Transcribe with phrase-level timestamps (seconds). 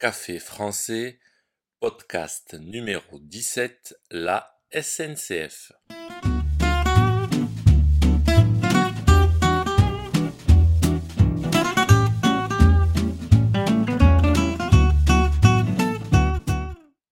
[0.00, 1.18] Café français,
[1.80, 5.72] podcast numéro 17, la SNCF.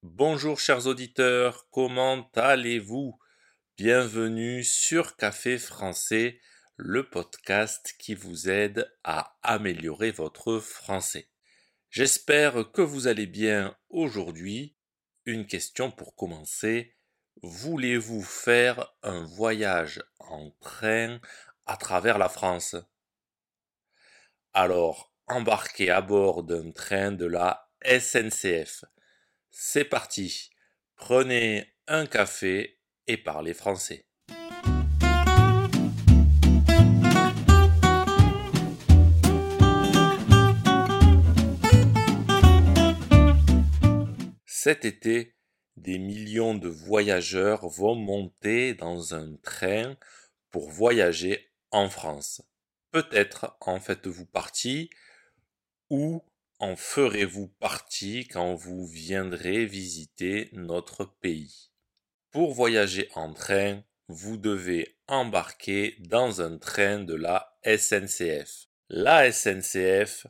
[0.05, 3.19] Bonjour chers auditeurs, comment allez-vous?
[3.77, 6.39] Bienvenue sur Café français,
[6.77, 11.29] le podcast qui vous aide à améliorer votre français.
[11.99, 14.77] J'espère que vous allez bien aujourd'hui.
[15.25, 16.95] Une question pour commencer.
[17.43, 21.19] Voulez-vous faire un voyage en train
[21.65, 22.77] à travers la France?
[24.53, 28.85] Alors, embarquez à bord d'un train de la SNCF.
[29.51, 30.51] C'est parti.
[30.97, 34.07] Prenez un café et parlez français.
[44.67, 45.37] Cet été,
[45.77, 49.97] des millions de voyageurs vont monter dans un train
[50.51, 52.43] pour voyager en France.
[52.91, 54.91] Peut-être en faites-vous partie
[55.89, 56.21] ou
[56.59, 61.71] en ferez-vous partie quand vous viendrez visiter notre pays.
[62.33, 68.67] Pour voyager en train, vous devez embarquer dans un train de la SNCF.
[68.89, 70.27] La SNCF,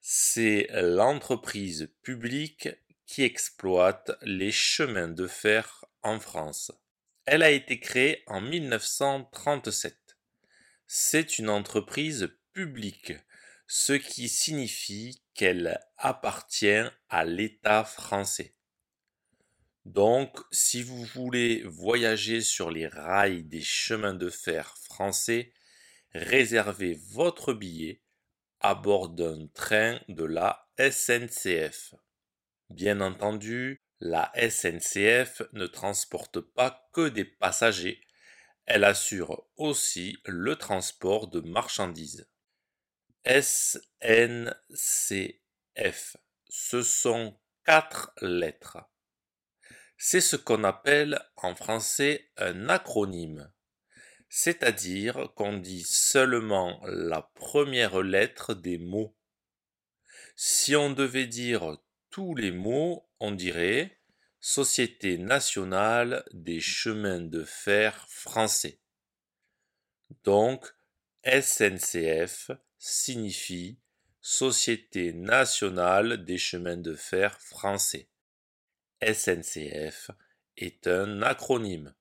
[0.00, 2.70] c'est l'entreprise publique
[3.06, 6.72] qui exploite les chemins de fer en France.
[7.26, 9.96] Elle a été créée en 1937.
[10.86, 13.12] C'est une entreprise publique,
[13.66, 18.54] ce qui signifie qu'elle appartient à l'État français.
[19.84, 25.52] Donc, si vous voulez voyager sur les rails des chemins de fer français,
[26.12, 28.00] réservez votre billet
[28.60, 31.94] à bord d'un train de la SNCF.
[32.70, 38.00] Bien entendu, la SNCF ne transporte pas que des passagers,
[38.66, 42.28] elle assure aussi le transport de marchandises.
[43.26, 43.76] SNCF,
[46.48, 48.78] ce sont quatre lettres.
[49.96, 53.50] C'est ce qu'on appelle en français un acronyme,
[54.28, 59.16] c'est-à-dire qu'on dit seulement la première lettre des mots.
[60.36, 61.78] Si on devait dire
[62.14, 63.98] tous les mots, on dirait
[64.38, 68.78] Société nationale des chemins de fer français.
[70.22, 70.64] Donc,
[71.24, 73.80] SNCF signifie
[74.20, 78.08] Société nationale des chemins de fer français.
[79.02, 80.12] SNCF
[80.56, 81.96] est un acronyme.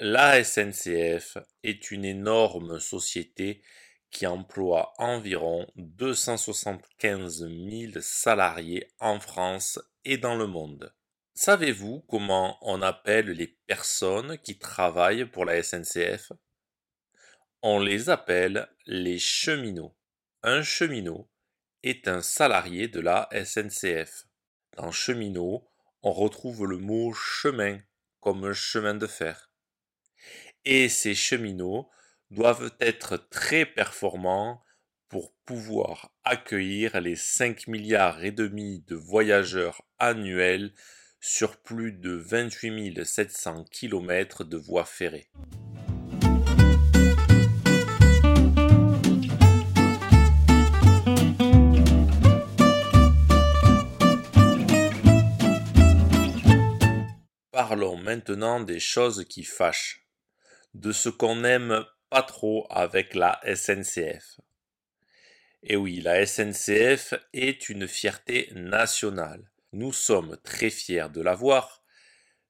[0.00, 3.62] La SNCF est une énorme société
[4.14, 10.94] qui emploie environ 275 000 salariés en France et dans le monde.
[11.34, 16.30] Savez-vous comment on appelle les personnes qui travaillent pour la SNCF
[17.60, 19.96] On les appelle les cheminots.
[20.44, 21.28] Un cheminot
[21.82, 24.26] est un salarié de la SNCF.
[24.76, 25.66] Dans cheminot,
[26.02, 27.80] on retrouve le mot chemin
[28.20, 29.50] comme chemin de fer.
[30.64, 31.90] Et ces cheminots
[32.30, 34.62] doivent être très performants
[35.08, 40.72] pour pouvoir accueillir les 5 milliards et demi de voyageurs annuels
[41.20, 45.30] sur plus de 28 700 km de voies ferrées.
[57.52, 60.08] Parlons maintenant des choses qui fâchent,
[60.74, 64.38] de ce qu'on aime pas trop avec la SNCF.
[65.64, 69.50] Et oui, la SNCF est une fierté nationale.
[69.72, 71.82] Nous sommes très fiers de l'avoir,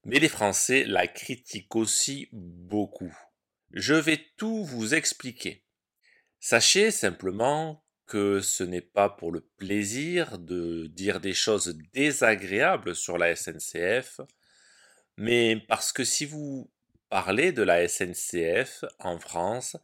[0.04, 3.16] mais les Français la critiquent aussi beaucoup.
[3.70, 5.64] Je vais tout vous expliquer.
[6.40, 13.16] Sachez simplement que ce n'est pas pour le plaisir de dire des choses désagréables sur
[13.16, 14.20] la SNCF,
[15.16, 16.70] mais parce que si vous
[17.14, 19.76] de la SNCF en France,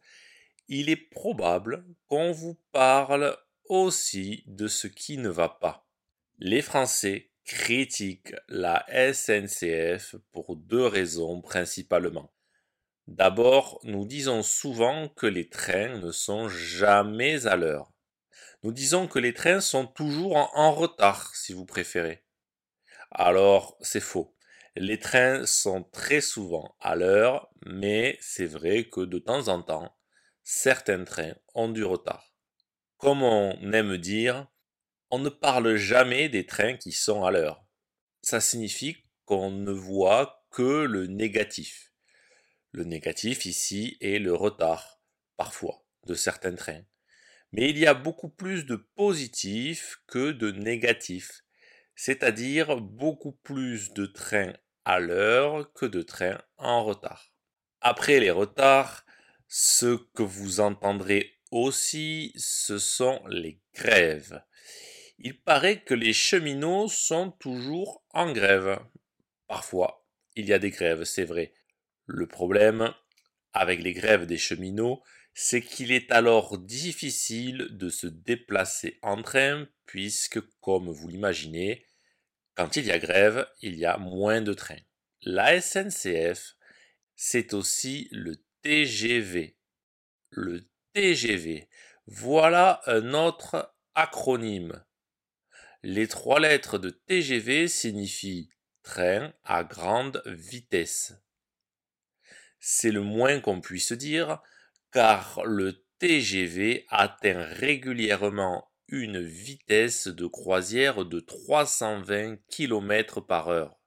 [0.67, 3.37] il est probable qu'on vous parle
[3.69, 5.87] aussi de ce qui ne va pas.
[6.39, 12.33] Les Français critiquent la SNCF pour deux raisons principalement.
[13.07, 17.93] D'abord, nous disons souvent que les trains ne sont jamais à l'heure.
[18.63, 22.25] Nous disons que les trains sont toujours en retard, si vous préférez.
[23.09, 24.35] Alors, c'est faux.
[24.77, 29.93] Les trains sont très souvent à l'heure, mais c'est vrai que de temps en temps,
[30.43, 32.33] certains trains ont du retard.
[32.97, 34.47] Comme on aime dire,
[35.09, 37.65] On ne parle jamais des trains qui sont à l'heure.
[38.21, 38.95] Ça signifie
[39.25, 41.91] qu'on ne voit que le négatif.
[42.71, 45.01] Le négatif ici est le retard,
[45.35, 46.83] parfois, de certains trains.
[47.51, 51.43] Mais il y a beaucoup plus de positifs que de négatifs,
[51.95, 54.53] c'est-à-dire beaucoup plus de trains
[54.85, 57.31] à l'heure que de trains en retard.
[57.81, 59.05] Après les retards,
[59.47, 64.41] ce que vous entendrez aussi, ce sont les grèves.
[65.19, 68.79] Il paraît que les cheminots sont toujours en grève.
[69.47, 70.05] Parfois,
[70.35, 71.53] il y a des grèves, c'est vrai.
[72.05, 72.93] Le problème
[73.53, 75.03] avec les grèves des cheminots,
[75.33, 81.85] c'est qu'il est alors difficile de se déplacer en train puisque, comme vous l'imaginez,
[82.55, 84.81] quand il y a grève, il y a moins de trains.
[85.21, 86.55] La SNCF,
[87.15, 89.57] c'est aussi le TGV.
[90.31, 91.69] Le TGV,
[92.07, 94.83] voilà un autre acronyme.
[95.83, 98.49] Les trois lettres de TGV signifient
[98.83, 101.13] train à grande vitesse.
[102.59, 104.41] C'est le moins qu'on puisse dire,
[104.91, 113.79] car le TGV atteint régulièrement une vitesse de croisière de 320 km par heure.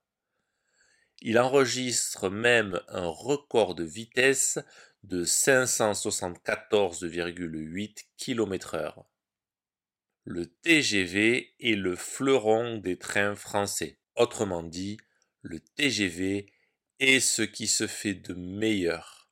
[1.20, 4.58] Il enregistre même un record de vitesse
[5.02, 9.04] de 574,8 km heure.
[10.24, 13.98] Le TGV est le fleuron des trains français.
[14.16, 14.96] Autrement dit,
[15.42, 16.50] le TGV
[16.98, 19.23] est ce qui se fait de meilleur.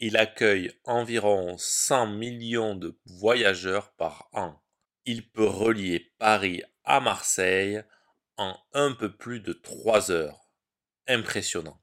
[0.00, 4.60] Il accueille environ 100 millions de voyageurs par an.
[5.06, 7.82] Il peut relier Paris à Marseille
[8.36, 10.50] en un peu plus de 3 heures.
[11.06, 11.80] Impressionnant.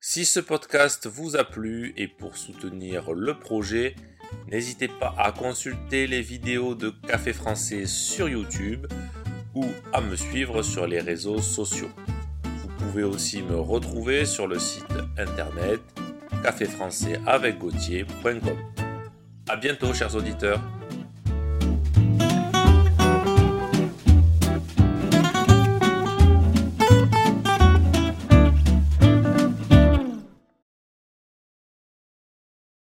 [0.00, 3.94] Si ce podcast vous a plu et pour soutenir le projet,
[4.48, 8.86] n'hésitez pas à consulter les vidéos de Café Français sur YouTube
[9.54, 11.90] ou à me suivre sur les réseaux sociaux.
[12.44, 14.84] Vous pouvez aussi me retrouver sur le site
[15.16, 15.80] internet
[16.44, 17.64] caféfrançais avec
[19.48, 20.60] A bientôt chers auditeurs.